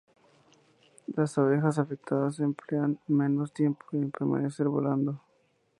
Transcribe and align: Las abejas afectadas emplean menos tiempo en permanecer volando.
Las 1.15 1.37
abejas 1.37 1.77
afectadas 1.77 2.39
emplean 2.39 2.97
menos 3.05 3.53
tiempo 3.53 3.85
en 3.91 4.09
permanecer 4.09 4.67
volando. 4.67 5.21